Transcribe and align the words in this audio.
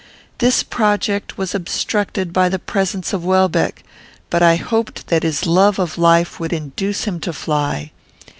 This 0.39 0.63
project 0.63 1.37
was 1.37 1.53
obstructed 1.53 2.33
by 2.33 2.49
the 2.49 2.57
presence 2.57 3.13
of 3.13 3.23
Welbeck; 3.23 3.83
but 4.31 4.41
I 4.41 4.55
hoped 4.55 5.05
that 5.09 5.21
his 5.21 5.45
love 5.45 5.77
of 5.77 5.95
life 5.99 6.39
would 6.39 6.53
induce 6.53 7.03
him 7.03 7.19
to 7.19 7.31
fly. 7.31 7.91